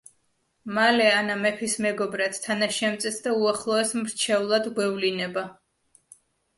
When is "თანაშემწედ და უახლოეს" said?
2.47-3.95